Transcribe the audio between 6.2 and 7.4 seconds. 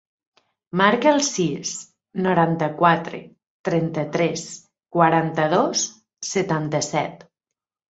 setanta-set.